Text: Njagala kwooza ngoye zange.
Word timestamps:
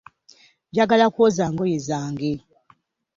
Njagala 0.69 1.05
kwooza 1.13 1.45
ngoye 1.51 1.77
zange. 1.87 2.31